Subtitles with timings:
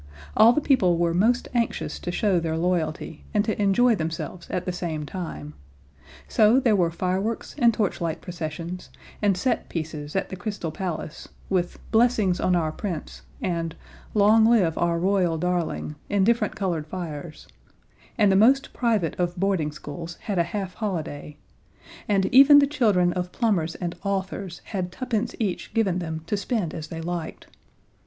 [0.35, 4.65] All the people were most anxious to show their loyalty, and to enjoy themselves at
[4.65, 5.53] the same time.
[6.27, 8.89] So there were fireworks and torchlight processions,
[9.21, 13.75] and set pieces at the Crystal Palace, with "Blessings on our Prince" and
[14.15, 17.47] "Long Live our Royal Darling" in different colored fires;
[18.17, 21.37] and the most private of boarding schools had a half holiday;
[22.09, 26.73] and even the children of plumbers and authors had tuppence each given them to spend
[26.73, 27.45] as they liked.